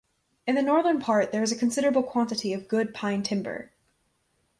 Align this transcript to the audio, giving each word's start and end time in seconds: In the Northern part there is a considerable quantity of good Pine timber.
In 0.47 0.55
the 0.55 0.63
Northern 0.63 0.99
part 0.99 1.31
there 1.31 1.43
is 1.43 1.51
a 1.51 1.55
considerable 1.55 2.01
quantity 2.01 2.53
of 2.53 2.67
good 2.67 2.91
Pine 2.91 3.21
timber. 3.21 3.71